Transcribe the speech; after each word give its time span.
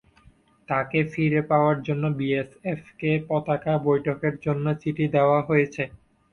তাঁকে 0.69 0.99
ফিরে 1.11 1.41
পাওয়ার 1.49 1.77
জন্য 1.83 2.03
বিএসএফকে 2.17 3.11
পতাকা 3.29 3.73
বৈঠকের 3.85 4.35
জন্য 4.45 4.65
চিঠি 4.81 5.05
দেওয়া 5.15 5.39
হয়েছে। 5.47 5.83